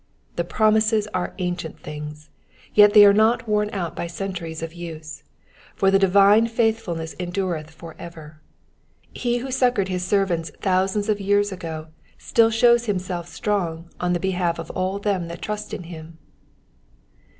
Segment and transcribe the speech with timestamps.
[0.35, 2.31] The promises are ancient things,
[2.73, 5.21] yet they are not worn out by centuries of use,
[5.75, 8.41] for the divine faithfulness endureth for ever.
[9.13, 14.13] He who succoured his servants thousands of years ago still shows him self strong on
[14.13, 16.17] the behalf of all them that trust in him.